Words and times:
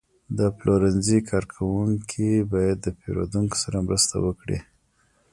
د 0.37 0.39
پلورنځي 0.57 1.19
کارکوونکي 1.29 2.31
باید 2.53 2.77
د 2.81 2.87
پیرودونکو 2.99 3.55
سره 3.63 3.77
مرسته 3.87 4.15
وکړي. 4.25 4.59